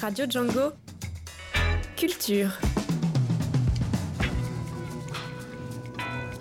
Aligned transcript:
Radio 0.00 0.26
Django. 0.28 0.72
Culture. 1.96 2.50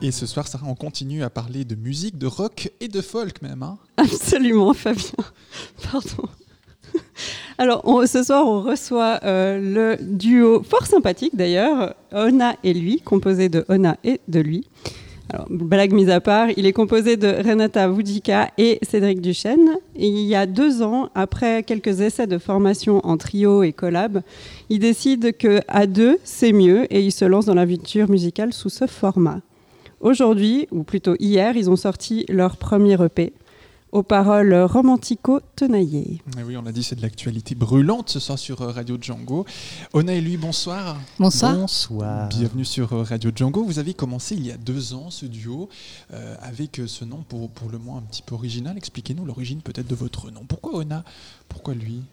Et 0.02 0.12
ce 0.12 0.28
soir, 0.28 0.48
Sarah, 0.48 0.68
on 0.68 0.76
continue 0.76 1.24
à 1.24 1.32
parler 1.32 1.66
de 1.66 1.74
musique, 1.74 2.20
de 2.20 2.28
rock 2.28 2.70
et 2.80 2.88
de 2.88 3.02
folk 3.02 3.42
même. 3.42 3.64
Hein 3.64 3.80
Absolument, 3.98 4.74
Fabien. 4.74 5.10
Pardon. 5.92 6.30
Alors, 7.58 7.84
ce 8.08 8.22
soir, 8.22 8.46
on 8.46 8.62
reçoit 8.62 9.20
euh, 9.24 9.58
le 9.98 9.98
duo 10.04 10.62
fort 10.62 10.86
sympathique 10.86 11.36
d'ailleurs, 11.36 11.96
Ona 12.14 12.56
et 12.64 12.76
lui, 12.76 13.02
composé 13.02 13.50
de 13.50 13.66
Ona 13.70 13.98
et 14.04 14.22
de 14.28 14.40
lui. 14.40 14.68
Alors, 15.30 15.46
blague 15.50 15.92
mise 15.92 16.10
à 16.10 16.22
part, 16.22 16.48
il 16.56 16.66
est 16.66 16.74
composé 16.74 17.18
de 17.18 17.28
Renata 17.28 17.92
Woudika 17.92 18.50
et 18.58 18.80
Cédric 18.82 19.20
Duchesne. 19.20 19.76
Il 19.96 20.20
y 20.20 20.36
a 20.36 20.46
deux 20.46 20.82
ans, 20.82 21.10
après 21.16 21.64
quelques 21.64 22.00
essais 22.00 22.28
de 22.28 22.38
formation 22.38 23.06
en 23.06 23.18
trio 23.18 23.62
et 23.64 23.74
collab, 23.74 24.22
il 24.70 24.80
décide 24.80 25.36
que 25.36 25.60
à 25.68 25.86
deux, 25.86 26.18
c'est 26.24 26.54
mieux 26.54 26.92
et 26.94 27.02
il 27.02 27.12
se 27.12 27.26
lance 27.26 27.46
dans 27.46 27.56
l'aventure 27.56 28.10
musicale 28.10 28.54
sous 28.54 28.70
ce 28.70 28.88
format. 28.88 29.42
Aujourd'hui, 30.00 30.68
ou 30.72 30.84
plutôt 30.84 31.16
hier, 31.20 31.58
ils 31.58 31.70
ont 31.70 31.76
sorti 31.76 32.26
leur 32.30 32.56
premier 32.56 32.96
EP 33.04 33.34
aux 33.98 34.04
paroles 34.04 34.54
romantico-tenaillées. 34.54 36.22
Eh 36.38 36.44
oui, 36.44 36.56
on 36.56 36.66
a 36.68 36.72
dit 36.72 36.84
c'est 36.84 36.96
de 36.96 37.02
l'actualité 37.02 37.56
brûlante 37.56 38.10
ce 38.10 38.20
soir 38.20 38.38
sur 38.38 38.62
euh, 38.62 38.72
Radio 38.72 38.96
Django. 39.02 39.46
Ona 39.94 40.14
et 40.14 40.22
lui, 40.22 40.38
bonsoir. 40.38 40.98
Bonsoir. 41.18 41.56
Bonsoir. 41.56 42.30
Bienvenue 42.30 42.64
sur 42.64 42.94
euh, 42.94 43.02
Radio 43.02 43.32
Django. 43.36 43.64
Vous 43.64 43.80
avez 43.80 43.96
commencé 43.96 44.36
il 44.36 44.46
y 44.46 44.52
a 44.52 44.58
deux 44.58 44.94
ans 44.94 45.10
ce 45.10 45.26
duo 45.26 45.68
euh, 46.14 46.36
avec 46.44 46.80
ce 46.86 47.06
nom 47.06 47.24
pour, 47.28 47.50
pour 47.50 47.72
le 47.72 47.80
moins 47.80 47.98
un 47.98 48.04
petit 48.04 48.22
peu 48.22 48.36
original. 48.36 48.78
Expliquez-nous 48.78 49.26
l'origine 49.26 49.62
peut-être 49.62 49.88
de 49.88 49.96
votre 49.96 50.30
nom. 50.30 50.42
Pourquoi 50.48 50.76
Ona 50.76 51.04
Pourquoi 51.50 51.74
lui? 51.74 52.04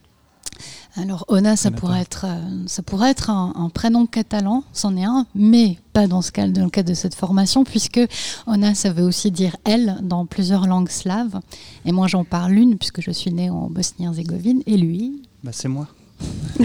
Alors 0.96 1.24
Ona, 1.28 1.56
ça 1.56 1.72
pourrait 1.72 2.00
être, 2.00 2.24
euh, 2.28 2.40
ça 2.66 2.82
pourrait 2.82 3.10
être 3.10 3.30
un, 3.30 3.68
prénom 3.72 4.06
catalan, 4.06 4.62
c'en 4.72 4.96
est 4.96 5.04
un, 5.04 5.26
mais 5.34 5.78
pas 5.92 6.06
dans, 6.06 6.22
ce 6.22 6.30
cas, 6.30 6.46
dans 6.46 6.64
le 6.64 6.70
cadre 6.70 6.90
de 6.90 6.94
cette 6.94 7.16
formation, 7.16 7.64
puisque 7.64 8.00
Ona, 8.46 8.74
ça 8.74 8.92
veut 8.92 9.02
aussi 9.02 9.32
dire 9.32 9.56
elle 9.64 9.98
dans 10.02 10.24
plusieurs 10.24 10.66
langues 10.66 10.88
slaves. 10.88 11.40
Et 11.84 11.90
moi, 11.92 12.06
j'en 12.06 12.24
parle 12.24 12.52
une, 12.52 12.78
puisque 12.78 13.00
je 13.00 13.10
suis 13.10 13.32
née 13.32 13.50
en 13.50 13.68
Bosnie-Herzégovine, 13.70 14.62
et 14.66 14.76
lui 14.76 15.22
bah, 15.42 15.50
C'est 15.52 15.68
moi. 15.68 15.88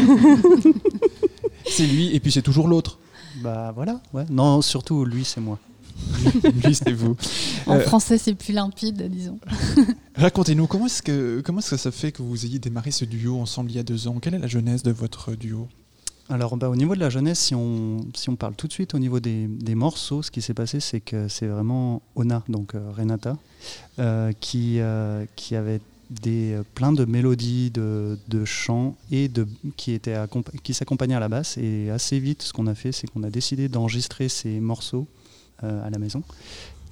c'est 1.66 1.88
lui, 1.88 2.16
et 2.16 2.20
puis 2.20 2.32
c'est 2.32 2.44
toujours 2.44 2.68
l'autre. 2.68 3.00
Bah 3.42 3.72
voilà, 3.74 4.00
ouais. 4.14 4.26
Non, 4.30 4.62
surtout 4.62 5.06
lui, 5.06 5.26
c'est 5.26 5.42
moi. 5.42 5.58
lui, 6.64 6.76
c'est 6.76 6.92
vous. 6.92 7.16
En 7.66 7.76
euh, 7.76 7.82
français, 7.82 8.18
c'est 8.18 8.34
plus 8.34 8.54
limpide, 8.54 9.10
disons. 9.10 9.40
Racontez-nous, 10.16 10.68
comment 10.68 10.86
est-ce 10.86 11.02
que 11.02 11.42
comment 11.42 11.60
est-ce 11.60 11.72
que 11.72 11.78
ça 11.78 11.92
fait 11.92 12.12
que 12.12 12.22
vous 12.22 12.46
ayez 12.46 12.60
démarré 12.60 12.92
ce 12.92 13.06
duo 13.06 13.40
ensemble 13.40 13.72
il 13.72 13.78
y 13.78 13.80
a 13.80 13.84
deux 13.84 14.08
ans? 14.08 14.20
Quelle 14.20 14.36
est 14.36 14.40
la 14.40 14.48
genèse 14.48 14.84
de 14.84 14.92
votre 14.92 15.34
duo? 15.34 15.68
Alors 16.30 16.58
bah, 16.58 16.70
au 16.70 16.76
niveau 16.76 16.94
de 16.94 17.00
la 17.00 17.10
jeunesse, 17.10 17.40
si 17.40 17.56
on, 17.56 18.06
si 18.14 18.30
on 18.30 18.36
parle 18.36 18.54
tout 18.54 18.68
de 18.68 18.74
suite 18.74 18.94
au 18.94 19.00
niveau 19.00 19.20
des, 19.20 19.48
des 19.48 19.74
morceaux, 19.74 20.22
ce 20.22 20.30
qui 20.30 20.42
s'est 20.42 20.54
passé, 20.54 20.80
c'est 20.80 21.00
que 21.00 21.28
c'est 21.28 21.48
vraiment 21.48 22.04
Ona, 22.16 22.44
donc 22.50 22.76
euh, 22.76 22.92
Renata, 22.96 23.36
euh, 23.98 24.32
qui, 24.40 24.80
qui 25.36 25.56
avait 25.56 25.82
des, 26.12 26.60
plein 26.76 26.92
de 26.92 27.06
mélodies, 27.06 27.72
de, 27.72 28.18
de 28.28 28.46
chants 28.46 28.96
et 29.12 29.28
de, 29.28 29.48
qui, 29.76 29.94
était 29.94 30.16
qui 30.62 30.76
s'accompagnaient 30.76 31.16
à 31.16 31.20
la 31.20 31.30
basse. 31.30 31.58
Et 31.58 31.90
assez 31.90 32.20
vite, 32.20 32.44
ce 32.44 32.54
qu'on 32.54 32.68
a 32.68 32.76
fait, 32.76 32.92
c'est 32.92 33.08
qu'on 33.08 33.24
a 33.24 33.32
décidé 33.32 33.68
d'enregistrer 33.68 34.30
ces 34.30 34.60
morceaux 34.60 35.08
à 35.62 35.90
la 35.90 35.98
maison. 36.00 36.24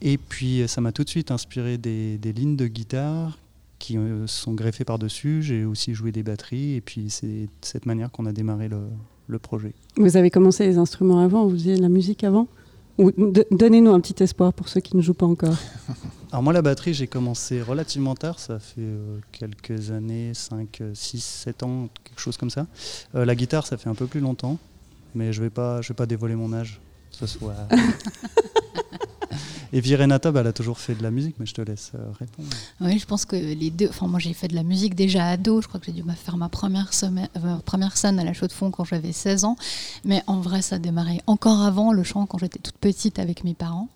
Et 0.02 0.18
puis 0.18 0.64
ça 0.68 0.82
m'a 0.82 0.92
tout 0.92 1.04
de 1.04 1.10
suite 1.10 1.32
inspiré 1.32 1.78
des, 1.78 2.20
lignes 2.24 2.56
de 2.56 2.68
guitare 2.68 3.38
qui 3.80 3.98
euh, 3.98 4.28
sont 4.28 4.54
greffées 4.54 4.86
par-dessus. 4.86 5.42
J'ai 5.42 5.66
aussi 5.66 5.94
joué 5.94 6.12
des 6.12 6.24
batteries 6.24 6.76
et 6.76 6.82
puis 6.82 7.10
c'est 7.10 7.28
de 7.28 7.50
cette 7.62 7.86
manière 7.86 8.12
qu'on 8.12 8.26
a 8.26 8.32
démarré 8.32 8.70
le, 8.70 9.40
projet. 9.40 9.74
Vous 9.98 10.18
avez 10.18 10.32
commencé 10.32 10.66
les 10.66 10.78
instruments 10.78 11.20
avant, 11.20 11.46
vous 11.46 11.52
faisiez 11.52 11.76
de 11.76 11.82
la 11.82 11.90
musique 11.90 12.24
avant 12.24 12.48
Donnez-nous 12.98 13.92
un 13.92 14.00
petit 14.00 14.24
espoir 14.24 14.52
pour 14.54 14.70
ceux 14.70 14.80
qui 14.80 14.98
ne 14.98 15.04
jouent 15.04 15.14
pas 15.14 15.28
encore. 15.28 15.56
Alors 16.32 16.42
moi 16.42 16.52
la 16.52 16.64
batterie 16.64 16.96
j'ai 16.96 17.06
commencé 17.06 17.62
relativement 17.62 18.16
tard, 18.16 18.40
ça 18.40 18.58
fait 18.58 18.82
euh, 18.82 19.20
quelques 19.32 19.92
années, 19.92 20.32
5, 20.34 20.82
6, 20.94 21.24
7 21.24 21.64
ans, 21.64 21.90
quelque 22.04 22.20
chose 22.20 22.38
comme 22.38 22.50
ça. 22.50 22.66
Euh, 23.14 23.26
la 23.26 23.36
guitare 23.36 23.68
ça 23.68 23.78
fait 23.78 23.90
un 23.90 23.94
peu 23.94 24.08
plus 24.08 24.22
longtemps, 24.22 24.58
mais 25.14 25.32
je 25.32 25.40
ne 25.42 25.46
vais, 25.46 25.50
pas, 25.52 25.82
je 25.82 25.90
vais 25.90 25.94
pas 25.94 26.08
dévoiler 26.08 26.36
mon 26.36 26.52
âge. 26.54 26.82
Ce 27.12 27.26
soit... 27.26 27.56
Et 29.74 29.82
puis 29.82 29.96
bah, 29.96 30.06
elle 30.42 30.48
a 30.48 30.54
toujours 30.54 30.80
fait 30.80 30.96
de 30.96 31.04
la 31.04 31.12
musique, 31.12 31.36
mais 31.40 31.46
je 31.46 31.54
te 31.54 31.62
laisse 31.62 31.92
euh, 31.96 32.00
répondre. 32.20 32.48
Oui, 32.80 32.98
je 33.00 33.06
pense 33.06 33.26
que 33.26 33.36
les 33.36 33.70
deux. 33.70 33.88
Enfin, 33.90 34.08
moi, 34.08 34.20
j'ai 34.20 34.34
fait 34.34 34.48
de 34.48 34.56
la 34.56 34.64
musique 34.64 34.96
déjà 34.96 35.28
ado. 35.28 35.62
Je 35.62 35.68
crois 35.68 35.80
que 35.80 35.88
j'ai 35.88 35.92
dû 35.92 36.04
faire 36.16 36.38
ma 36.38 36.50
première, 36.50 36.94
semaine, 36.94 37.28
euh, 37.38 37.58
première 37.66 37.98
scène 37.98 38.20
à 38.20 38.24
la 38.24 38.34
chaux 38.34 38.48
de 38.48 38.54
fond 38.54 38.72
quand 38.72 38.86
j'avais 38.86 39.12
16 39.12 39.44
ans. 39.44 39.58
Mais 40.06 40.24
en 40.28 40.40
vrai, 40.40 40.62
ça 40.62 40.78
a 40.78 40.80
démarré 40.80 41.22
encore 41.28 41.62
avant 41.62 41.92
le 41.92 42.04
chant 42.04 42.26
quand 42.26 42.38
j'étais 42.38 42.60
toute 42.60 42.78
petite 42.78 43.20
avec 43.20 43.44
mes 43.44 43.54
parents. 43.54 43.90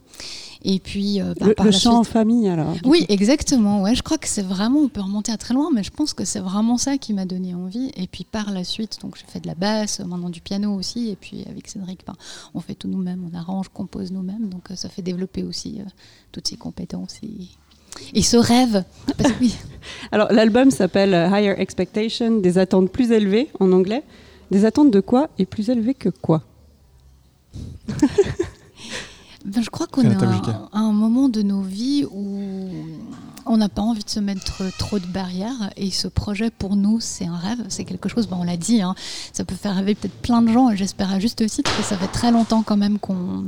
Et 0.63 0.79
puis, 0.79 1.19
euh, 1.19 1.33
bah, 1.39 1.47
le, 1.63 1.71
chant 1.71 1.99
en 1.99 2.03
famille, 2.03 2.47
alors. 2.47 2.75
Oui, 2.85 3.05
exactement. 3.09 3.81
Ouais, 3.81 3.95
je 3.95 4.03
crois 4.03 4.17
que 4.17 4.27
c'est 4.27 4.43
vraiment, 4.43 4.79
on 4.79 4.89
peut 4.89 5.01
remonter 5.01 5.31
à 5.31 5.37
très 5.37 5.53
loin, 5.53 5.69
mais 5.73 5.83
je 5.83 5.89
pense 5.89 6.13
que 6.13 6.23
c'est 6.23 6.39
vraiment 6.39 6.77
ça 6.77 6.97
qui 6.97 7.13
m'a 7.13 7.25
donné 7.25 7.55
envie. 7.55 7.91
Et 7.95 8.07
puis 8.07 8.23
par 8.23 8.51
la 8.51 8.63
suite, 8.63 8.99
donc 9.01 9.17
j'ai 9.17 9.25
fait 9.27 9.39
de 9.39 9.47
la 9.47 9.55
basse, 9.55 9.99
maintenant 9.99 10.29
du 10.29 10.39
piano 10.39 10.73
aussi. 10.73 11.09
Et 11.09 11.15
puis 11.15 11.43
avec 11.49 11.67
Cédric, 11.67 12.05
ben, 12.05 12.13
on 12.53 12.59
fait 12.59 12.75
tout 12.75 12.87
nous-mêmes, 12.87 13.27
on 13.31 13.35
arrange, 13.35 13.69
compose 13.69 14.11
nous-mêmes. 14.11 14.49
Donc 14.49 14.69
euh, 14.69 14.75
ça 14.75 14.87
fait 14.87 15.01
développer 15.01 15.41
aussi 15.41 15.79
euh, 15.79 15.89
toutes 16.31 16.47
ces 16.47 16.57
compétences 16.57 17.17
et, 17.23 17.47
et 18.13 18.21
ce 18.21 18.37
rêve. 18.37 18.83
oui. 19.41 19.55
alors 20.11 20.31
l'album 20.31 20.69
s'appelle 20.69 21.13
Higher 21.13 21.55
Expectation, 21.57 22.37
des 22.37 22.59
attentes 22.59 22.91
plus 22.91 23.11
élevées 23.11 23.49
en 23.59 23.71
anglais. 23.71 24.03
Des 24.51 24.65
attentes 24.65 24.91
de 24.91 24.99
quoi 24.99 25.29
et 25.39 25.45
plus 25.45 25.69
élevées 25.69 25.93
que 25.93 26.09
quoi? 26.09 26.43
ben, 29.45 29.63
je 29.63 29.69
crois 29.69 29.87
qu'on 29.87 30.03
est 30.03 30.23
à 30.23 30.79
un 30.79 30.91
moment 30.91 31.29
de 31.29 31.41
nos 31.41 31.61
vies 31.61 32.05
où 32.11 32.69
on 33.45 33.57
n'a 33.57 33.69
pas 33.69 33.81
envie 33.81 34.03
de 34.03 34.09
se 34.09 34.19
mettre 34.19 34.63
trop 34.77 34.99
de 34.99 35.05
barrières 35.05 35.71
et 35.75 35.89
ce 35.89 36.07
projet 36.07 36.51
pour 36.51 36.75
nous 36.75 36.99
c'est 36.99 37.25
un 37.25 37.37
rêve, 37.37 37.63
c'est 37.69 37.83
quelque 37.83 38.09
chose, 38.09 38.27
ben, 38.27 38.37
on 38.39 38.43
l'a 38.43 38.57
dit, 38.57 38.81
hein, 38.81 38.95
ça 39.33 39.43
peut 39.43 39.55
faire 39.55 39.75
rêver 39.75 39.95
peut-être 39.95 40.19
plein 40.21 40.41
de 40.41 40.51
gens 40.51 40.69
et 40.69 40.77
j'espère 40.77 41.11
à 41.11 41.19
juste 41.19 41.45
titre 41.47 41.75
que 41.75 41.83
ça 41.83 41.97
fait 41.97 42.07
très 42.07 42.31
longtemps 42.31 42.63
quand 42.63 42.77
même 42.77 42.99
qu'on 42.99 43.45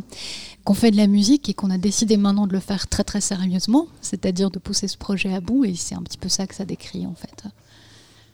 qu'on 0.64 0.74
fait 0.74 0.92
de 0.92 0.98
la 0.98 1.08
musique 1.08 1.50
et 1.50 1.54
qu'on 1.54 1.70
a 1.72 1.78
décidé 1.78 2.16
maintenant 2.16 2.48
de 2.48 2.54
le 2.54 2.62
faire 2.62 2.88
très 2.88 3.04
très 3.04 3.20
sérieusement, 3.20 3.88
c'est-à-dire 4.02 4.50
de 4.50 4.60
pousser 4.60 4.88
ce 4.88 4.98
projet 4.98 5.34
à 5.34 5.42
bout 5.42 5.66
et 5.66 5.76
c'est 5.76 5.94
un 5.94 6.02
petit 6.02 6.18
peu 6.18 6.30
ça 6.30 6.48
que 6.48 6.56
ça 6.56 6.64
décrit 6.64 7.06
en 7.06 7.16
fait. 7.16 7.44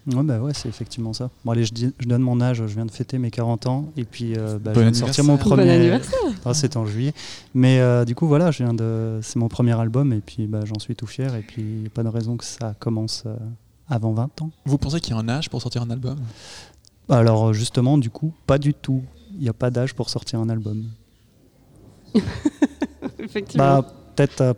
Ouais, 0.07 0.23
bah 0.23 0.39
ouais, 0.39 0.53
c'est 0.53 0.69
effectivement 0.69 1.13
ça. 1.13 1.29
Bon, 1.43 1.51
allez, 1.51 1.65
je, 1.65 1.73
je, 1.99 2.07
donne 2.07 2.21
mon 2.21 2.41
âge, 2.41 2.57
je 2.57 2.63
viens 2.63 2.85
de 2.85 2.91
fêter 2.91 3.17
mes 3.17 3.31
40 3.31 3.67
ans 3.67 3.91
et 3.97 4.05
puis 4.05 4.33
euh, 4.37 4.57
bah, 4.57 4.71
je 4.73 4.79
viens 4.79 4.91
de 4.91 4.95
sortir 4.95 5.23
mon 5.23 5.37
premier. 5.37 5.65
Bon 5.65 5.69
anniversaire 5.69 6.19
ah, 6.45 6.53
C'était 6.53 6.77
en 6.77 6.85
juillet. 6.85 7.13
Mais 7.53 7.79
euh, 7.79 8.05
du 8.05 8.15
coup, 8.15 8.27
voilà, 8.27 8.51
je 8.51 8.63
viens 8.63 8.73
de... 8.73 9.19
c'est 9.21 9.37
mon 9.37 9.49
premier 9.49 9.77
album 9.79 10.13
et 10.13 10.21
puis 10.21 10.47
bah, 10.47 10.61
j'en 10.65 10.79
suis 10.79 10.95
tout 10.95 11.05
fier 11.05 11.35
et 11.35 11.41
puis 11.41 11.89
pas 11.93 12.03
de 12.03 12.07
raison 12.07 12.37
que 12.37 12.45
ça 12.45 12.75
commence 12.79 13.23
euh, 13.25 13.35
avant 13.87 14.13
20 14.13 14.41
ans. 14.41 14.51
Vous 14.65 14.77
pensez 14.77 14.99
qu'il 14.99 15.13
y 15.13 15.17
a 15.17 15.19
un 15.19 15.29
âge 15.29 15.49
pour 15.49 15.61
sortir 15.61 15.81
un 15.81 15.89
album? 15.89 16.17
Alors, 17.09 17.53
justement, 17.53 17.97
du 17.97 18.09
coup, 18.09 18.33
pas 18.47 18.57
du 18.57 18.73
tout. 18.73 19.03
Il 19.33 19.41
n'y 19.41 19.49
a 19.49 19.53
pas 19.53 19.69
d'âge 19.69 19.93
pour 19.93 20.09
sortir 20.09 20.39
un 20.39 20.49
album. 20.49 20.85
Effectivement. 23.19 23.81
Bah, 23.81 23.93
peut-être 24.15 24.55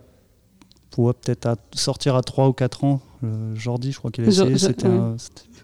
à... 0.97 1.13
peut-être 1.13 1.45
à 1.45 1.55
sortir 1.73 2.15
à 2.15 2.21
3 2.21 2.47
ou 2.47 2.53
4 2.53 2.83
ans 2.83 3.01
euh, 3.23 3.55
Jordi, 3.55 3.91
je 3.91 3.99
crois 3.99 4.11
qu'il 4.11 4.25
a 4.25 4.27
essayé. 4.27 4.57
C'était 4.57 4.87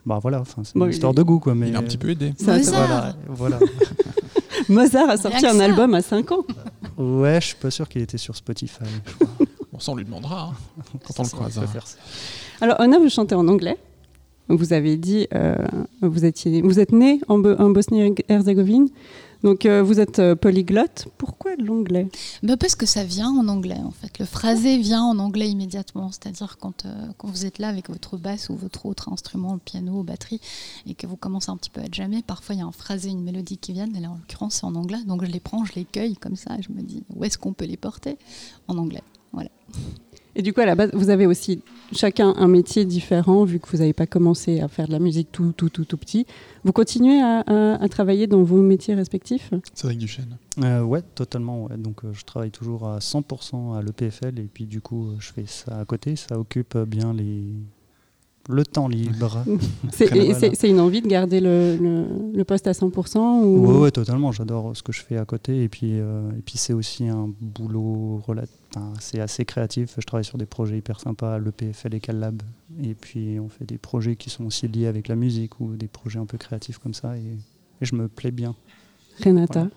bah 0.05 0.19
voilà, 0.21 0.43
c'est 0.63 0.79
une 0.79 0.89
histoire 0.89 1.13
de 1.13 1.21
goût 1.21 1.39
quoi. 1.39 1.53
Mais 1.53 1.67
il 1.67 1.75
a 1.75 1.79
un 1.79 1.83
petit 1.83 1.97
peu 1.97 2.09
aidé. 2.09 2.33
Mozart. 2.45 3.15
Voilà, 3.27 3.59
Mozart 4.69 5.09
a 5.09 5.17
sorti 5.17 5.45
un 5.45 5.59
album 5.59 5.93
à 5.93 6.01
5 6.01 6.31
ans. 6.31 6.45
Ouais, 6.97 7.39
je 7.41 7.47
suis 7.47 7.55
pas 7.55 7.71
sûr 7.71 7.89
qu'il 7.89 8.01
était 8.01 8.17
sur 8.17 8.35
Spotify. 8.35 8.85
bon, 9.71 9.79
ça 9.79 9.91
on 9.91 9.95
lui 9.95 10.05
demandera 10.05 10.51
hein, 10.51 10.53
quand 11.05 11.19
on 11.19 11.23
le 11.23 11.29
croise. 11.29 11.57
Hein. 11.57 11.79
Alors, 12.61 12.79
Anna, 12.79 12.99
vous 12.99 13.09
chantez 13.09 13.35
en 13.35 13.47
anglais. 13.47 13.77
Vous 14.49 14.71
avez 14.71 14.95
dit, 14.95 15.27
euh, 15.33 15.55
vous, 16.01 16.23
étiez, 16.23 16.61
vous 16.61 16.79
êtes 16.79 16.93
né 16.93 17.19
en, 17.27 17.43
en 17.43 17.69
Bosnie-Herzégovine. 17.69 18.87
Donc 19.43 19.65
euh, 19.65 19.83
vous 19.83 19.99
êtes 19.99 20.19
euh, 20.19 20.35
polyglotte. 20.35 21.07
Pourquoi 21.17 21.55
l'anglais? 21.57 22.07
Bah 22.43 22.57
Parce 22.57 22.75
que 22.75 22.85
ça 22.85 23.03
vient 23.03 23.29
en 23.29 23.47
anglais 23.47 23.79
en 23.83 23.91
fait. 23.91 24.19
Le 24.19 24.25
phrasé 24.25 24.77
vient 24.77 25.03
en 25.03 25.19
anglais 25.19 25.49
immédiatement. 25.49 26.11
C'est-à-dire 26.11 26.57
quand, 26.57 26.85
euh, 26.85 27.07
vous 27.23 27.45
êtes 27.45 27.59
là 27.59 27.67
avec 27.69 27.89
votre 27.89 28.17
basse 28.17 28.49
ou 28.49 28.55
votre 28.55 28.85
autre 28.85 29.09
instrument, 29.11 29.57
piano, 29.57 30.03
batterie, 30.03 30.41
et 30.85 30.93
que 30.95 31.07
vous 31.07 31.17
commencez 31.17 31.49
un 31.49 31.57
petit 31.57 31.69
peu 31.69 31.81
à 31.81 31.85
jammer, 31.91 32.23
parfois 32.25 32.55
il 32.55 32.59
y 32.59 32.61
a 32.61 32.65
un 32.65 32.71
phrasé, 32.71 33.09
une 33.09 33.23
mélodie 33.23 33.57
qui 33.57 33.73
viennent. 33.73 33.95
Et 33.95 33.99
là 33.99 34.09
en 34.09 34.15
l'occurrence 34.15 34.55
c'est 34.55 34.65
en 34.65 34.75
anglais. 34.75 35.03
Donc 35.05 35.23
je 35.25 35.31
les 35.31 35.39
prends, 35.39 35.65
je 35.65 35.73
les 35.75 35.85
cueille 35.85 36.15
comme 36.15 36.35
ça. 36.35 36.57
Et 36.57 36.61
je 36.61 36.71
me 36.71 36.81
dis 36.81 37.03
où 37.15 37.23
est-ce 37.23 37.37
qu'on 37.37 37.53
peut 37.53 37.65
les 37.65 37.77
porter? 37.77 38.17
En 38.67 38.77
anglais. 38.77 39.03
Voilà. 39.33 39.49
Et 40.37 40.43
du 40.43 40.53
coup, 40.53 40.61
à 40.61 40.67
la 40.67 40.75
base, 40.75 40.91
vous 40.93 41.09
avez 41.09 41.25
aussi 41.25 41.63
chacun 41.91 42.31
un 42.37 42.47
métier 42.47 42.85
différent, 42.85 43.43
vu 43.43 43.59
que 43.59 43.67
vous 43.71 43.79
n'avez 43.79 43.93
pas 43.93 44.05
commencé 44.05 44.59
à 44.59 44.67
faire 44.67 44.85
de 44.85 44.91
la 44.91 44.99
musique 44.99 45.31
tout, 45.31 45.51
tout, 45.51 45.69
tout, 45.69 45.83
tout 45.83 45.97
petit. 45.97 46.27
Vous 46.63 46.71
continuez 46.71 47.19
à, 47.19 47.87
travailler 47.89 48.27
dans 48.27 48.43
vos 48.43 48.61
métiers 48.61 48.93
respectifs? 48.93 49.51
Cédric 49.73 49.97
Duchesne. 49.97 50.37
Euh, 50.63 50.83
ouais, 50.83 51.01
totalement. 51.01 51.63
Ouais. 51.63 51.77
Donc, 51.77 52.05
euh, 52.05 52.13
je 52.13 52.23
travaille 52.23 52.51
toujours 52.51 52.87
à 52.87 52.99
100% 52.99 53.75
à 53.75 53.81
l'EPFL, 53.81 54.37
et 54.37 54.47
puis 54.53 54.67
du 54.67 54.79
coup, 54.79 55.07
euh, 55.07 55.15
je 55.17 55.33
fais 55.33 55.47
ça 55.47 55.79
à 55.79 55.85
côté. 55.85 56.15
Ça 56.15 56.37
occupe 56.39 56.77
bien 56.77 57.13
les, 57.13 57.55
le 58.47 58.65
temps 58.65 58.87
libre. 58.87 59.43
c'est 59.91 60.69
une 60.69 60.79
envie 60.79 61.01
de 61.01 61.07
garder 61.07 61.39
le, 61.39 61.77
le, 62.33 62.43
poste 62.43 62.67
à 62.67 62.71
100% 62.71 63.17
ou... 63.43 63.65
Oui, 63.65 63.77
ouais, 63.79 63.91
totalement. 63.91 64.31
J'adore 64.31 64.75
ce 64.75 64.83
que 64.83 64.91
je 64.91 65.01
fais 65.01 65.17
à 65.17 65.25
côté. 65.25 65.63
Et 65.63 65.69
puis, 65.69 65.99
euh, 65.99 66.29
et 66.31 66.41
puis 66.41 66.57
c'est 66.57 66.73
aussi 66.73 67.07
un 67.07 67.29
boulot 67.41 68.21
enfin, 68.27 68.93
c'est 68.99 69.19
assez 69.19 69.45
créatif. 69.45 69.95
Je 69.97 70.05
travaille 70.05 70.25
sur 70.25 70.37
des 70.37 70.45
projets 70.45 70.77
hyper 70.77 70.99
sympas, 70.99 71.37
l'EPFL 71.39 71.95
et 71.95 71.99
CalLab. 71.99 72.41
Et 72.83 72.93
puis 72.93 73.39
on 73.39 73.49
fait 73.49 73.65
des 73.65 73.77
projets 73.77 74.15
qui 74.15 74.29
sont 74.29 74.45
aussi 74.45 74.67
liés 74.67 74.87
avec 74.87 75.07
la 75.07 75.15
musique 75.15 75.59
ou 75.59 75.75
des 75.75 75.87
projets 75.87 76.19
un 76.19 76.25
peu 76.25 76.37
créatifs 76.37 76.77
comme 76.77 76.93
ça. 76.93 77.17
Et, 77.17 77.37
je 77.79 77.95
me 77.95 78.07
plais 78.07 78.31
bien. 78.31 78.55
Renata? 79.23 79.67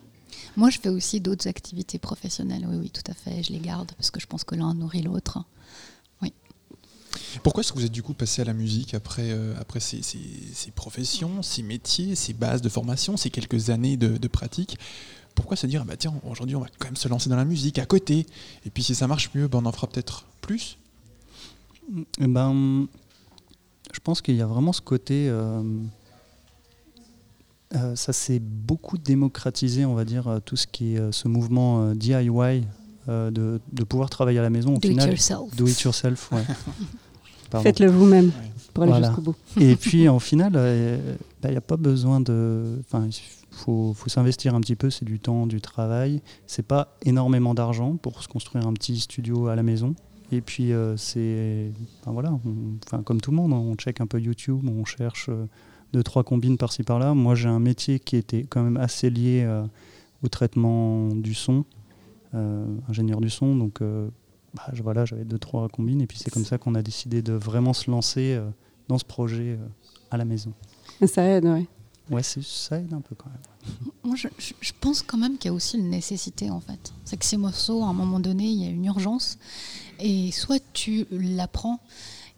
Moi, 0.56 0.70
je 0.70 0.78
fais 0.78 0.88
aussi 0.88 1.20
d'autres 1.20 1.49
activités 1.49 1.99
professionnelles. 1.99 2.66
Oui, 2.66 2.76
oui, 2.81 2.90
tout 2.90 3.02
à 3.11 3.14
fait. 3.14 3.43
Je 3.43 3.52
les 3.52 3.58
garde 3.58 3.93
parce 3.93 4.11
que 4.11 4.20
je 4.20 4.26
pense 4.26 4.43
que 4.43 4.55
l'un 4.55 4.73
nourrit 4.73 5.02
l'autre. 5.02 5.44
Pourquoi 7.42 7.62
est-ce 7.62 7.72
que 7.72 7.78
vous 7.78 7.84
êtes 7.84 7.92
du 7.92 8.02
coup 8.02 8.14
passé 8.14 8.42
à 8.42 8.44
la 8.44 8.52
musique 8.52 8.94
après, 8.94 9.30
euh, 9.30 9.54
après 9.60 9.80
ces, 9.80 10.00
professions, 10.74 11.42
ces 11.42 11.62
métiers, 11.62 12.14
ces 12.14 12.32
bases 12.32 12.62
de 12.62 12.68
formation, 12.68 13.16
ces 13.16 13.30
quelques 13.30 13.70
années 13.70 13.96
de, 13.96 14.28
pratique? 14.28 14.78
Pourquoi 15.34 15.56
se 15.56 15.66
dire, 15.66 15.84
bah 15.84 15.96
tiens, 15.96 16.14
aujourd'hui 16.28 16.56
on 16.56 16.60
va 16.60 16.66
quand 16.78 16.88
même 16.88 16.96
se 16.96 17.08
lancer 17.08 17.30
dans 17.30 17.36
la 17.36 17.44
musique 17.44 17.78
à 17.78 17.86
côté, 17.86 18.26
et 18.66 18.70
puis 18.70 18.82
si 18.82 18.94
ça 18.94 19.06
marche 19.06 19.30
mieux, 19.34 19.48
ben, 19.48 19.60
on 19.62 19.66
en 19.66 19.72
fera 19.72 19.86
peut-être 19.86 20.26
plus? 20.40 20.76
Eh 22.20 22.26
ben, 22.26 22.86
Je 23.92 24.00
pense 24.00 24.20
qu'il 24.22 24.36
y 24.36 24.42
a 24.42 24.46
vraiment 24.46 24.72
ce 24.72 24.80
côté... 24.80 25.28
Euh, 25.28 25.62
euh, 27.76 27.94
ça 27.94 28.12
s'est 28.12 28.40
beaucoup 28.40 28.98
démocratisé, 28.98 29.84
on 29.84 29.94
va 29.94 30.04
dire, 30.04 30.40
tout 30.44 30.56
ce 30.56 30.66
qui 30.66 30.96
est 30.96 31.12
ce 31.12 31.28
mouvement 31.28 31.94
DIY, 31.94 32.66
de, 33.06 33.60
pouvoir 33.88 34.10
travailler 34.10 34.40
à 34.40 34.42
la 34.42 34.50
maison. 34.50 34.74
Au 34.74 34.78
do 34.78 34.88
final, 34.88 35.06
it 35.06 35.12
yourself. 35.12 35.54
Do 35.54 35.68
it 35.68 35.80
yourself, 35.80 36.32
ouais. 36.32 36.44
Faites-le 37.58 37.91
vous-même 37.91 38.32
pour 38.73 38.85
aller 38.85 39.05
jusqu'au 39.05 39.20
bout. 39.20 39.37
Et 39.58 39.76
puis, 39.81 40.08
en 40.08 40.19
final, 40.19 40.52
il 40.52 40.58
euh, 40.58 40.97
n'y 41.44 41.50
bah, 41.50 41.50
a 41.56 41.61
pas 41.61 41.76
besoin 41.76 42.20
de. 42.20 42.79
Enfin, 42.81 43.06
il 43.06 43.14
faut, 43.50 43.93
faut 43.94 44.08
s'investir 44.08 44.55
un 44.55 44.61
petit 44.61 44.76
peu, 44.76 44.91
c'est 44.91 45.05
du 45.05 45.19
temps, 45.19 45.47
du 45.47 45.61
travail. 45.61 46.23
C'est 46.47 46.67
pas 46.67 46.97
énormément 47.05 47.55
d'argent 47.55 47.97
pour 47.97 48.23
se 48.23 48.29
construire 48.29 48.67
un 48.67 48.73
petit 48.73 48.99
studio 49.00 49.49
à 49.49 49.56
la 49.56 49.62
maison. 49.62 49.94
Et 50.32 50.41
puis, 50.41 50.73
euh, 50.73 50.97
c'est. 50.97 51.73
Enfin, 52.00 52.12
voilà, 52.12 52.32
enfin, 52.87 53.02
comme 53.02 53.20
tout 53.20 53.31
le 53.31 53.37
monde, 53.37 53.52
on 53.52 53.75
check 53.75 54.00
un 54.00 54.06
peu 54.06 54.20
YouTube, 54.20 54.61
on 54.69 54.85
cherche 54.85 55.29
euh, 55.29 55.47
deux, 55.93 56.02
trois 56.02 56.23
combines 56.23 56.56
par-ci 56.56 56.82
par-là. 56.82 57.14
Moi, 57.14 57.35
j'ai 57.35 57.49
un 57.49 57.61
métier 57.61 57.99
qui 57.99 58.17
était 58.17 58.44
quand 58.44 58.62
même 58.62 58.76
assez 58.76 59.11
lié 59.11 59.49
au 60.23 60.29
traitement 60.29 61.08
du 61.08 61.35
son, 61.35 61.64
ingénieur 62.88 63.20
du 63.20 63.29
son. 63.29 63.56
Donc, 63.56 63.81
bah, 64.55 64.67
voilà, 64.82 65.05
j'avais 65.05 65.25
deux, 65.25 65.38
trois 65.38 65.69
combines. 65.69 66.00
Et 66.00 66.06
puis 66.06 66.19
c'est 66.19 66.31
comme 66.31 66.44
ça 66.44 66.58
qu'on 66.58 66.75
a 66.75 66.82
décidé 66.82 67.23
de 67.23 67.32
vraiment 67.32 67.73
se 67.73 67.91
lancer 67.91 68.35
euh, 68.35 68.49
dans 68.88 68.99
ce 68.99 69.05
projet 69.05 69.56
euh, 69.58 69.67
à 70.11 70.17
la 70.17 70.25
maison. 70.25 70.52
Ça 71.06 71.23
aide, 71.25 71.44
oui. 71.47 71.67
Ouais, 72.11 72.23
ça 72.25 72.76
aide 72.79 72.93
un 72.93 73.00
peu 73.00 73.14
quand 73.14 73.29
même. 73.31 73.91
Moi, 74.02 74.17
je, 74.17 74.26
je 74.61 74.73
pense 74.81 75.00
quand 75.02 75.17
même 75.19 75.38
qu'il 75.38 75.49
y 75.49 75.52
a 75.52 75.55
aussi 75.55 75.76
une 75.79 75.91
nécessité, 75.91 76.50
en 76.50 76.58
fait. 76.61 76.93
C'est 77.05 77.17
que 77.17 77.25
ces 77.25 77.37
morceaux, 77.37 77.85
à 77.85 77.87
un 77.87 77.93
moment 77.93 78.19
donné, 78.19 78.49
il 78.49 78.61
y 78.61 78.67
a 78.67 78.70
une 78.70 78.85
urgence. 78.85 79.38
Et 80.00 80.32
soit 80.32 80.61
tu 80.73 81.06
l'apprends 81.12 81.79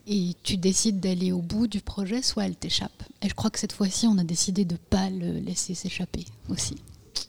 et 0.06 0.34
tu 0.42 0.58
décides 0.58 1.00
d'aller 1.00 1.32
au 1.32 1.40
bout 1.40 1.68
du 1.68 1.80
projet, 1.80 2.20
soit 2.20 2.44
elle 2.44 2.56
t'échappe. 2.56 3.02
Et 3.22 3.28
je 3.30 3.34
crois 3.34 3.48
que 3.50 3.58
cette 3.58 3.72
fois-ci, 3.72 4.06
on 4.06 4.18
a 4.18 4.24
décidé 4.24 4.66
de 4.66 4.74
ne 4.74 4.78
pas 4.78 5.08
le 5.08 5.38
laisser 5.38 5.74
s'échapper 5.74 6.26
aussi. 6.50 6.74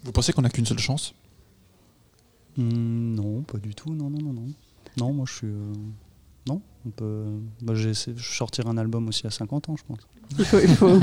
Vous 0.04 0.12
pensez 0.12 0.34
qu'on 0.34 0.42
n'a 0.42 0.50
qu'une 0.50 0.66
seule 0.66 0.80
chance? 0.80 1.14
Hmm, 2.58 3.16
Non, 3.16 3.42
pas 3.44 3.58
du 3.60 3.74
tout. 3.74 3.94
Non, 3.94 4.10
non, 4.10 4.22
non, 4.22 4.34
non. 4.34 4.48
Non, 4.98 5.13
moi 5.13 5.25
je 5.28 5.34
suis. 5.34 5.48
Euh, 5.48 5.74
non, 6.48 6.62
on 6.86 6.90
peut. 6.90 7.25
Bah, 7.62 7.74
j'ai 7.75 7.94
sortir 7.94 8.68
un 8.68 8.78
album 8.78 9.07
aussi 9.07 9.25
à 9.28 9.30
50 9.31 9.69
ans, 9.69 9.75
je 9.78 9.84
pense. 9.88 10.00
Il 10.63 10.75
faut, 10.75 11.00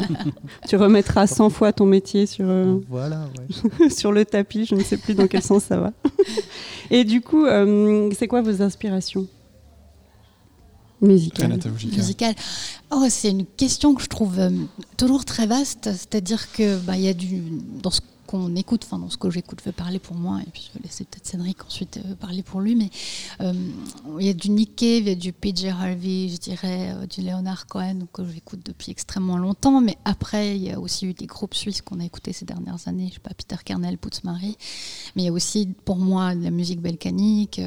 tu 0.69 0.77
remettras 0.77 1.27
100 1.27 1.51
fois 1.51 1.73
ton 1.73 1.87
métier 1.87 2.27
sur, 2.27 2.47
euh, 2.49 2.81
voilà, 2.89 3.29
sur 3.91 4.13
le 4.13 4.25
tapis, 4.25 4.65
je 4.65 4.75
ne 4.75 4.83
sais 4.83 4.97
plus 4.97 5.15
dans 5.15 5.29
quel 5.29 5.43
sens 5.43 5.65
ça 5.65 5.79
va. 5.79 5.93
Et 6.91 7.05
du 7.05 7.21
coup, 7.21 7.45
euh, 7.45 8.11
c'est 8.19 8.27
quoi 8.27 8.43
vos 8.43 8.63
inspirations 8.63 9.27
musicales? 11.01 11.59
Musical. 11.83 12.35
Oh, 12.91 13.07
c'est 13.09 13.31
une 13.31 13.47
question 13.47 13.95
que 13.95 14.03
je 14.03 14.09
trouve 14.09 14.39
toujours 14.97 15.25
très 15.25 15.47
vaste. 15.47 15.91
C'est-à-dire 15.93 16.53
que 16.53 16.79
bah, 16.79 16.97
y 16.97 17.09
a 17.09 17.15
du 17.15 17.43
dans 17.83 17.91
ce 17.91 18.01
qu'on 18.31 18.55
écoute, 18.55 18.83
enfin 18.85 19.01
dans 19.01 19.11
ce 19.11 19.17
que 19.17 19.29
j'écoute, 19.29 19.61
vais 19.65 19.73
parler 19.73 19.99
pour 19.99 20.15
moi, 20.15 20.39
et 20.41 20.49
puis 20.53 20.69
je 20.69 20.79
vais 20.79 20.85
laisser 20.85 21.03
peut-être 21.03 21.27
Cédric 21.27 21.65
ensuite 21.65 21.97
euh, 21.97 22.15
parler 22.15 22.45
pour 22.45 22.61
lui, 22.61 22.77
mais 22.77 22.89
euh, 23.41 23.53
il 24.21 24.27
y 24.27 24.29
a 24.29 24.35
du 24.35 24.51
Nick 24.51 24.77
Cave, 24.77 25.01
il 25.01 25.09
y 25.09 25.11
a 25.11 25.15
du 25.17 25.33
PJ 25.33 25.65
Harvey, 25.65 26.29
je 26.29 26.37
dirais, 26.37 26.95
euh, 26.95 27.07
du 27.07 27.23
Leonard 27.23 27.67
Cohen, 27.67 28.07
que 28.13 28.23
j'écoute 28.25 28.61
depuis 28.65 28.93
extrêmement 28.93 29.37
longtemps, 29.37 29.81
mais 29.81 29.99
après 30.05 30.57
il 30.57 30.63
y 30.63 30.71
a 30.71 30.79
aussi 30.79 31.07
eu 31.07 31.13
des 31.13 31.27
groupes 31.27 31.55
suisses 31.55 31.83
qu'on 31.83 31.99
a 31.99 32.05
écoutés 32.05 32.33
ces 32.33 32.45
dernières 32.45 32.87
années, 32.87 33.09
je 33.09 33.15
sais 33.15 33.19
pas, 33.21 33.35
Peter 33.35 33.57
Kernel, 33.65 33.99
Putz 33.99 34.23
Marie, 34.23 34.57
mais 35.17 35.23
il 35.23 35.27
y 35.27 35.29
a 35.29 35.33
aussi 35.33 35.69
pour 35.85 35.97
moi 35.97 36.37
de 36.37 36.45
la 36.45 36.53
musique 36.53 36.81
balkanique, 36.81 37.61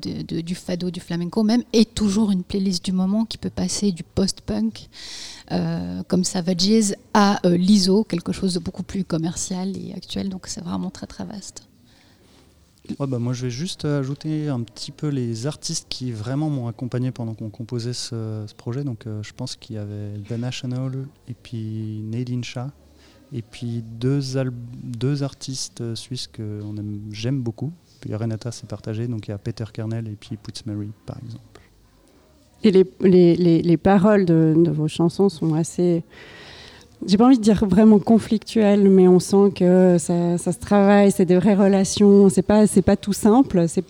du 0.00 0.54
fado, 0.54 0.90
du 0.90 1.00
flamenco 1.00 1.42
même, 1.42 1.62
et 1.74 1.84
toujours 1.84 2.30
une 2.30 2.42
playlist 2.42 2.82
du 2.82 2.92
moment 2.92 3.26
qui 3.26 3.36
peut 3.36 3.50
passer 3.50 3.92
du 3.92 4.02
post-punk 4.02 4.88
comme 6.08 6.24
Savages 6.24 6.94
à 7.12 7.38
l'ISO, 7.44 8.04
quelque 8.04 8.32
chose 8.32 8.54
de 8.54 8.60
beaucoup 8.60 8.82
plus 8.82 9.04
commercial 9.04 9.73
et 9.76 9.94
actuel. 9.94 10.28
Donc 10.28 10.46
c'est 10.46 10.62
vraiment 10.62 10.90
très 10.90 11.06
très 11.06 11.24
vaste. 11.24 11.68
bah 12.98 13.18
moi, 13.18 13.32
je 13.32 13.46
vais 13.46 13.50
juste 13.50 13.84
ajouter 13.84 14.48
un 14.48 14.60
petit 14.60 14.92
peu 14.92 15.08
les 15.08 15.46
artistes 15.46 15.86
qui 15.88 16.12
vraiment 16.12 16.50
m'ont 16.50 16.68
accompagné 16.68 17.10
pendant 17.10 17.34
qu'on 17.34 17.50
composait 17.50 17.92
ce, 17.92 18.52
projet. 18.54 18.84
Donc, 18.84 19.06
euh, 19.06 19.22
je 19.22 19.32
pense 19.32 19.56
qu'il 19.56 19.76
y 19.76 19.78
avait 19.78 20.18
The 20.28 20.38
National 20.38 21.06
et 21.28 21.34
puis 21.34 22.02
Nadine 22.04 22.44
Shah. 22.44 22.70
Et 23.32 23.42
puis 23.42 23.82
deux, 23.82 24.20
deux 24.82 25.22
artistes 25.22 25.94
suisses 25.94 26.28
que 26.28 26.60
j'aime 27.10 27.42
beaucoup. 27.42 27.72
Puis 28.00 28.14
Renata 28.14 28.52
s'est 28.52 28.66
partagé, 28.66 29.08
donc 29.08 29.26
il 29.26 29.30
y 29.30 29.34
a 29.34 29.38
Peter 29.38 29.64
Kernel 29.72 30.06
et 30.06 30.14
puis 30.14 30.36
Putz 30.36 30.64
Mary 30.66 30.90
par 31.06 31.16
exemple. 31.18 31.42
Et 32.62 32.70
les, 32.70 32.86
les, 33.00 33.62
les, 33.62 33.76
paroles 33.76 34.24
de, 34.24 34.54
vos 34.70 34.88
chansons 34.88 35.28
sont 35.28 35.52
assez, 35.54 36.02
j'ai 37.06 37.16
pas 37.16 37.26
envie 37.26 37.38
de 37.38 37.42
dire 37.42 37.64
vraiment 37.66 37.98
conflictuelles, 37.98 38.88
mais 38.88 39.08
on 39.08 39.20
sent 39.20 39.52
que 39.54 39.96
ça, 39.98 40.38
ça 40.38 40.52
se 40.52 40.58
travaille, 40.58 41.10
c'est 41.10 41.24
des 41.24 41.36
vraies 41.36 41.54
relations, 41.54 42.28
c'est 42.28 42.42
pas, 42.42 42.66
c'est 42.66 42.82
pas 42.82 42.96
tout 42.96 43.12
simple. 43.12 43.66
C'est 43.68 43.84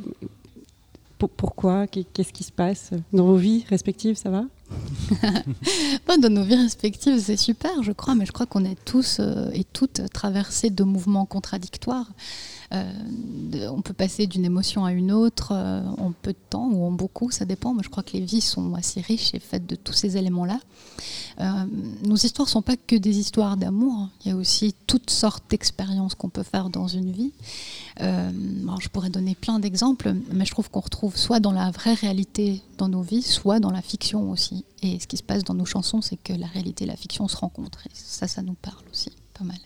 pourquoi? 1.37 1.87
Qu'est-ce 1.87 2.33
qui 2.33 2.45
se 2.45 2.53
passe 2.53 2.91
dans 3.13 3.25
vos 3.25 3.37
vies 3.37 3.65
respectives? 3.69 4.17
Ça 4.17 4.31
va? 4.31 4.45
Dans 6.21 6.31
nos 6.31 6.45
vies 6.45 6.57
respectives, 6.57 7.19
c'est 7.19 7.37
super, 7.37 7.83
je 7.83 7.93
crois, 7.93 8.15
mais 8.15 8.27
je 8.27 8.33
crois 8.33 8.47
qu'on 8.47 8.65
est 8.65 8.83
tous 8.85 9.19
euh, 9.21 9.51
et 9.53 9.65
toutes 9.65 10.01
traversés 10.13 10.71
de 10.71 10.85
mouvements 10.85 11.27
contradictoires. 11.27 12.07
Euh, 12.73 13.69
on 13.69 13.83
peut 13.83 13.93
passer 13.93 14.27
d'une 14.27 14.45
émotion 14.45 14.85
à 14.85 14.93
une 14.93 15.13
autre 15.13 15.53
euh, 15.53 15.83
en 15.99 16.13
peu 16.13 16.33
de 16.33 16.39
temps 16.51 16.69
ou 16.73 16.85
en 16.85 16.91
beaucoup, 16.91 17.31
ça 17.31 17.45
dépend. 17.45 17.75
Mais 17.75 17.83
je 17.83 17.91
crois 17.91 18.03
que 18.03 18.13
les 18.13 18.25
vies 18.25 18.41
sont 18.41 18.75
assez 18.75 19.01
riches 19.01 19.35
et 19.35 19.39
faites 19.39 19.67
de 19.67 19.75
tous 19.75 19.93
ces 19.93 20.17
éléments-là. 20.17 20.59
Nos 22.05 22.15
histoires 22.15 22.47
ne 22.47 22.51
sont 22.51 22.63
pas 22.63 22.77
que 22.77 22.95
des 22.95 23.19
histoires 23.19 23.57
d'amour. 23.57 24.09
Il 24.25 24.29
y 24.29 24.31
a 24.31 24.37
aussi 24.37 24.75
toutes 24.87 25.11
sortes 25.11 25.45
d'expériences 25.51 26.15
qu'on 26.15 26.29
peut 26.29 26.45
faire 26.45 26.71
dans 26.71 26.87
une 26.87 27.11
vie. 27.11 27.33
je 27.99 28.89
pourrais 28.93 29.11
donner 29.11 29.35
plein 29.35 29.59
d'exemples, 29.59 30.15
mais 30.33 30.45
je 30.45 30.53
trouve 30.53 30.71
qu'on 30.71 30.81
retrouve 30.81 31.17
soit 31.17 31.41
dans 31.41 31.51
la 31.51 31.73
vraie 31.73 31.95
réalité 31.95 32.63
dans 32.79 32.89
nos 32.89 33.03
vies, 33.03 33.23
soit 33.23 33.59
dans 33.59 33.73
la 33.73 33.83
fiction 33.83 34.31
aussi. 34.31 34.54
Et 34.83 35.01
ce 35.01 35.07
qui 35.07 35.17
se 35.17 35.23
passe 35.23 35.45
dans 35.45 35.55
nos 35.55 35.65
chansons, 35.65 36.03
c'est 36.03 36.17
que 36.17 36.33
la 36.33 36.47
réalité 36.47 36.85
et 36.85 36.87
la 36.87 36.97
fiction 36.97 37.29
se 37.29 37.37
rencontrent. 37.37 37.87
Et 37.87 37.91
ça, 37.95 38.29
ça 38.29 38.43
nous 38.43 38.55
parle 38.55 38.85
aussi 38.91 39.11
pas 39.33 39.45
mal. 39.45 39.59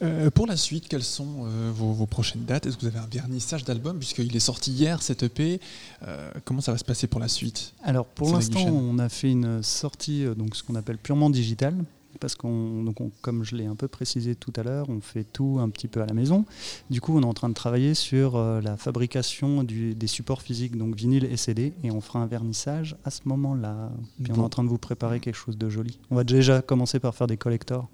Euh, 0.00 0.30
pour 0.30 0.46
la 0.46 0.56
suite, 0.56 0.86
quelles 0.88 1.02
sont 1.02 1.44
euh, 1.44 1.72
vos, 1.74 2.06
prochaines 2.06 2.44
dates? 2.44 2.66
Est-ce 2.66 2.76
que 2.76 2.82
vous 2.82 2.86
avez 2.86 3.00
un 3.00 3.08
vernissage 3.10 3.64
d'album 3.64 3.98
puisqu'il 3.98 4.34
est 4.34 4.40
sorti 4.40 4.70
hier 4.70 5.02
cet 5.02 5.24
EP 5.24 5.60
euh, 6.06 6.30
Comment 6.44 6.60
ça 6.60 6.72
va 6.72 6.78
se 6.78 6.84
passer 6.84 7.08
pour 7.08 7.20
la 7.20 7.28
suite? 7.28 7.74
Alors 7.82 8.06
pour 8.06 8.32
l'instant, 8.32 8.64
on 8.64 8.98
a 8.98 9.08
fait 9.08 9.30
une 9.30 9.62
sortie 9.62 10.24
donc 10.36 10.54
ce 10.54 10.62
qu'on 10.62 10.76
appelle 10.76 10.98
purement 10.98 11.30
digital 11.30 11.74
parce 12.20 12.34
qu'on, 12.34 12.82
donc 12.82 12.96
comme 13.20 13.44
je 13.44 13.56
l'ai 13.56 13.66
un 13.66 13.74
peu 13.74 13.88
précisé 13.88 14.34
tout 14.34 14.52
à 14.56 14.62
l'heure, 14.62 14.88
on 14.88 15.00
fait 15.00 15.24
tout 15.24 15.58
un 15.60 15.68
petit 15.68 15.88
peu 15.88 16.00
à 16.02 16.06
la 16.06 16.14
maison. 16.14 16.44
Du 16.90 17.00
coup, 17.00 17.16
on 17.16 17.22
est 17.22 17.26
en 17.26 17.34
train 17.34 17.48
de 17.48 17.54
travailler 17.54 17.94
sur 17.94 18.38
la 18.38 18.76
fabrication 18.76 19.64
des 19.64 20.06
supports 20.06 20.42
physiques, 20.42 20.76
donc 20.76 20.94
vinyle 20.94 21.24
et 21.24 21.36
CD, 21.36 21.72
et 21.84 21.90
on 21.90 22.00
fera 22.00 22.20
un 22.20 22.26
vernissage 22.26 22.96
à 23.04 23.10
ce 23.10 23.22
moment-là. 23.26 23.90
Puis 24.22 24.32
on 24.32 24.36
est 24.36 24.44
en 24.44 24.48
train 24.48 24.64
de 24.64 24.68
vous 24.68 24.78
préparer 24.78 25.20
quelque 25.20 25.36
chose 25.36 25.58
de 25.58 25.68
joli. 25.68 25.98
On 26.10 26.16
va 26.16 26.24
déjà 26.24 26.62
commencer 26.62 26.98
par 26.98 27.14
faire 27.14 27.26
des 27.26 27.36
collectors 27.36 27.88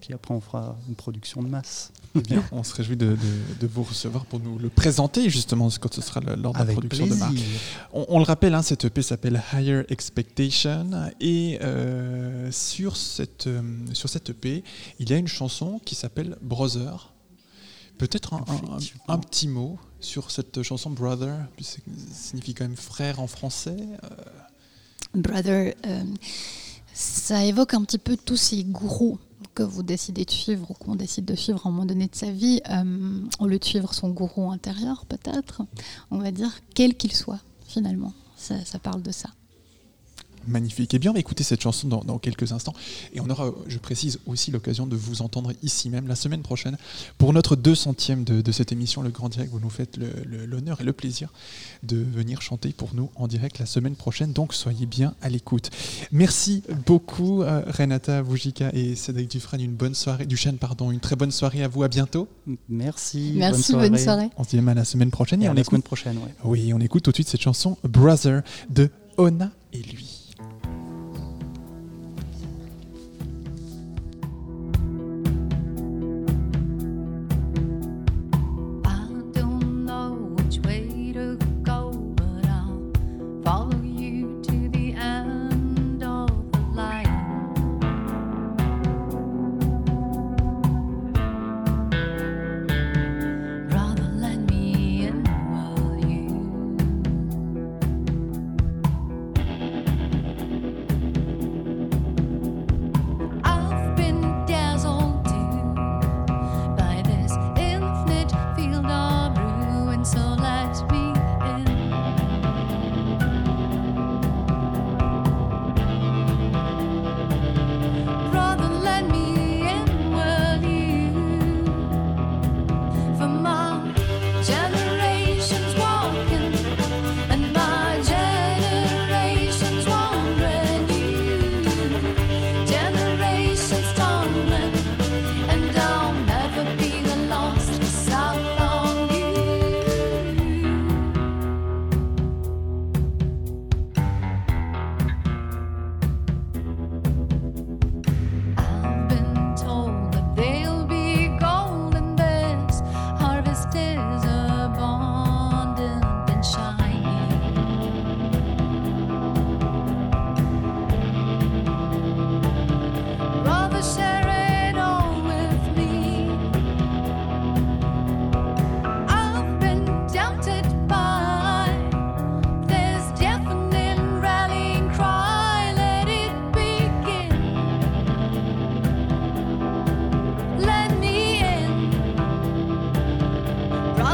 puis 0.00 0.14
après, 0.14 0.34
on 0.34 0.40
fera 0.40 0.76
une 0.88 0.94
production 0.94 1.42
de 1.42 1.48
masse. 1.48 1.92
Eh 2.14 2.20
bien, 2.20 2.42
on 2.52 2.62
se 2.62 2.74
réjouit 2.74 2.96
de, 2.96 3.16
vous 3.62 3.82
recevoir 3.82 4.24
pour 4.26 4.40
nous 4.40 4.58
le 4.58 4.68
présenter, 4.68 5.28
justement, 5.30 5.68
quand 5.80 5.92
ce 5.92 6.00
sera 6.00 6.20
lors 6.20 6.52
de 6.52 6.58
la 6.58 6.64
production 6.64 7.06
de 7.06 7.14
masse. 7.14 7.32
On, 7.92 8.18
le 8.18 8.24
rappelle, 8.24 8.54
hein, 8.54 8.62
cette 8.62 8.84
EP 8.84 9.02
s'appelle 9.02 9.42
Higher 9.52 9.82
Expectation. 9.88 10.90
Et 11.20 11.58
euh, 11.62 12.50
sur, 12.50 12.96
cette, 12.96 13.46
euh, 13.46 13.62
sur 13.92 14.08
cette 14.08 14.30
EP, 14.30 14.64
il 14.98 15.10
y 15.10 15.12
a 15.12 15.16
une 15.16 15.28
chanson 15.28 15.80
qui 15.84 15.94
s'appelle 15.94 16.36
Brother. 16.40 17.12
Peut-être 17.98 18.34
un, 19.08 19.18
petit 19.18 19.48
mot 19.48 19.78
sur 20.00 20.30
cette 20.30 20.62
chanson 20.62 20.90
Brother, 20.90 21.36
ça 21.60 21.78
signifie 22.12 22.54
quand 22.54 22.64
même 22.64 22.76
frère 22.76 23.18
en 23.20 23.26
français. 23.26 23.76
Euh. 24.04 24.08
Brother, 25.14 25.74
ça 26.94 27.44
évoque 27.44 27.74
un 27.74 27.82
petit 27.82 27.98
peu 27.98 28.16
tous 28.16 28.36
ces 28.36 28.62
gourous 28.64 29.18
que 29.58 29.64
vous 29.64 29.82
décidez 29.82 30.24
de 30.24 30.30
suivre 30.30 30.70
ou 30.70 30.74
qu'on 30.74 30.94
décide 30.94 31.24
de 31.24 31.34
suivre 31.34 31.66
à 31.66 31.68
un 31.68 31.72
moment 31.72 31.84
donné 31.84 32.06
de 32.06 32.14
sa 32.14 32.30
vie, 32.30 32.60
au 33.40 33.48
lieu 33.48 33.58
de 33.58 33.64
suivre 33.64 33.92
son 33.92 34.10
gourou 34.10 34.52
intérieur 34.52 35.04
peut-être, 35.06 35.62
on 36.12 36.18
va 36.18 36.30
dire 36.30 36.60
quel 36.74 36.94
qu'il 36.94 37.12
soit 37.12 37.40
finalement. 37.66 38.12
ça 38.36 38.78
parle 38.80 39.02
de 39.02 39.10
ça 39.10 39.30
magnifique. 40.46 40.94
Eh 40.94 40.98
bien, 40.98 41.10
on 41.10 41.14
va 41.14 41.20
écouter 41.20 41.44
cette 41.44 41.60
chanson 41.60 41.88
dans, 41.88 42.18
quelques 42.18 42.52
instants. 42.52 42.74
Et 43.12 43.20
on 43.20 43.28
aura, 43.30 43.52
je 43.66 43.78
précise, 43.78 44.18
aussi 44.26 44.50
l'occasion 44.50 44.86
de 44.86 44.96
vous 44.96 45.22
entendre 45.22 45.52
ici 45.62 45.90
même 45.90 46.08
la 46.08 46.16
semaine 46.16 46.42
prochaine 46.42 46.76
pour 47.16 47.32
notre 47.32 47.56
200e 47.56 48.24
de, 48.24 48.40
de 48.40 48.52
cette 48.52 48.72
émission, 48.72 49.02
le 49.02 49.10
Grand 49.10 49.28
Direct. 49.28 49.52
Vous 49.52 49.60
nous 49.60 49.70
faites 49.70 49.98
l'honneur 50.26 50.80
et 50.80 50.84
le 50.84 50.92
plaisir 50.92 51.32
de 51.82 51.96
venir 51.96 52.42
chanter 52.42 52.72
pour 52.72 52.94
nous 52.94 53.10
en 53.16 53.28
direct 53.28 53.58
la 53.58 53.66
semaine 53.66 53.94
prochaine. 53.94 54.32
Donc, 54.32 54.54
soyez 54.54 54.86
bien 54.86 55.14
à 55.22 55.28
l'écoute. 55.28 55.70
Merci 56.12 56.62
beaucoup, 56.86 57.42
euh, 57.42 57.62
Renata 57.66 58.22
Boujika 58.22 58.70
et 58.72 58.94
Cédric 58.94 59.30
Dufresne. 59.30 59.60
Une 59.60 59.74
bonne 59.74 59.94
soirée, 59.94 60.26
Duchesne, 60.26 60.58
pardon. 60.58 60.90
Une 60.90 61.00
très 61.00 61.16
bonne 61.16 61.30
soirée 61.30 61.62
à 61.62 61.68
vous. 61.68 61.82
À 61.82 61.88
bientôt. 61.88 62.28
Merci. 62.68 63.34
Merci, 63.36 63.72
bonne 63.72 63.98
soirée. 63.98 64.30
On 64.36 64.44
se 64.44 64.50
dit 64.50 64.58
à 64.58 64.74
la 64.74 64.84
semaine 64.84 65.10
prochaine. 65.10 65.42
Et, 65.42 65.48
on 65.48 65.54
la 65.54 65.64
semaine 65.64 65.82
prochaine, 65.82 66.18
Oui, 66.44 66.72
on 66.72 66.80
écoute 66.80 67.02
tout 67.02 67.10
de 67.10 67.16
suite 67.16 67.28
cette 67.28 67.40
chanson 67.40 67.76
Brother 67.84 68.42
de 68.70 68.90
Ona 69.16 69.50
et 69.72 69.82
lui. 69.82 70.07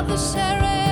the 0.06 0.16
sheriff. 0.18 0.83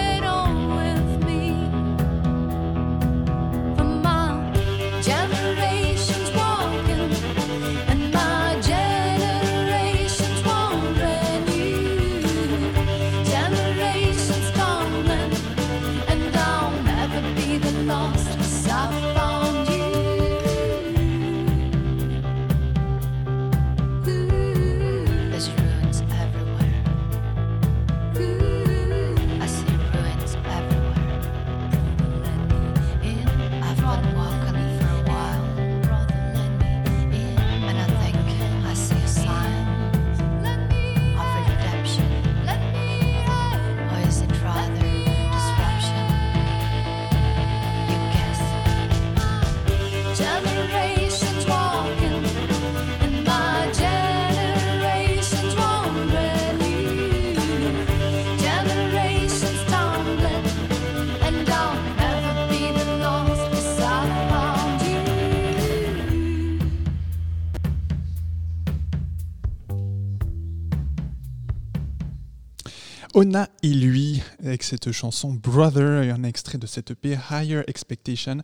Ona 73.22 73.48
et 73.62 73.68
lui, 73.68 74.20
avec 74.42 74.64
cette 74.64 74.90
chanson 74.90 75.32
Brother, 75.32 76.02
et 76.02 76.10
un 76.10 76.24
extrait 76.24 76.58
de 76.58 76.66
cette 76.66 76.90
EP 76.90 77.16
Higher 77.30 77.62
Expectation, 77.68 78.38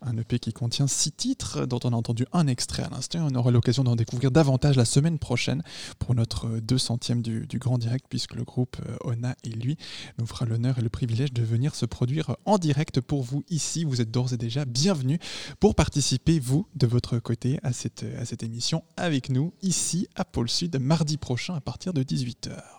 un 0.00 0.16
EP 0.16 0.38
qui 0.38 0.54
contient 0.54 0.86
six 0.86 1.12
titres, 1.12 1.66
dont 1.66 1.80
on 1.84 1.92
a 1.92 1.96
entendu 1.96 2.24
un 2.32 2.46
extrait 2.46 2.82
à 2.82 2.88
l'instant. 2.88 3.28
On 3.30 3.34
aura 3.34 3.50
l'occasion 3.50 3.84
d'en 3.84 3.94
découvrir 3.94 4.30
davantage 4.30 4.76
la 4.76 4.86
semaine 4.86 5.18
prochaine 5.18 5.62
pour 5.98 6.14
notre 6.14 6.48
200e 6.60 7.20
du, 7.20 7.46
du 7.46 7.58
Grand 7.58 7.76
Direct, 7.76 8.06
puisque 8.08 8.34
le 8.34 8.44
groupe 8.44 8.78
euh, 8.88 8.96
Ona 9.04 9.36
et 9.44 9.50
lui 9.50 9.76
nous 10.18 10.24
fera 10.24 10.46
l'honneur 10.46 10.78
et 10.78 10.82
le 10.82 10.88
privilège 10.88 11.34
de 11.34 11.42
venir 11.42 11.74
se 11.74 11.84
produire 11.84 12.34
en 12.46 12.56
direct 12.56 13.02
pour 13.02 13.22
vous 13.22 13.44
ici. 13.50 13.84
Vous 13.84 14.00
êtes 14.00 14.10
d'ores 14.10 14.32
et 14.32 14.38
déjà 14.38 14.64
bienvenus 14.64 15.18
pour 15.60 15.74
participer, 15.74 16.38
vous, 16.38 16.66
de 16.74 16.86
votre 16.86 17.18
côté, 17.18 17.60
à 17.62 17.74
cette, 17.74 18.06
à 18.18 18.24
cette 18.24 18.42
émission 18.42 18.82
avec 18.96 19.28
nous, 19.28 19.52
ici 19.60 20.08
à 20.14 20.24
Pôle 20.24 20.48
Sud, 20.48 20.80
mardi 20.80 21.18
prochain 21.18 21.54
à 21.54 21.60
partir 21.60 21.92
de 21.92 22.02
18h. 22.02 22.62